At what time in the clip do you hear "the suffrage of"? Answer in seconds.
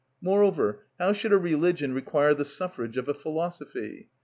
2.33-3.07